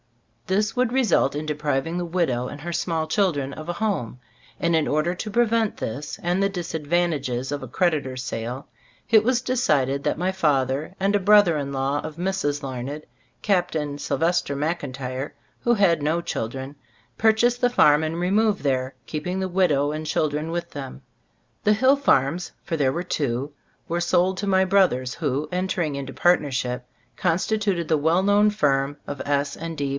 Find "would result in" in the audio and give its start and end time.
0.75-1.45